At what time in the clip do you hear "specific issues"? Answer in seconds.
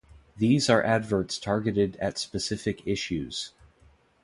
2.17-3.51